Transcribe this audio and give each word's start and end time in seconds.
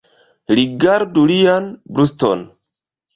Rigardu 0.59 1.25
lian 1.31 1.67
bruston. 1.99 2.43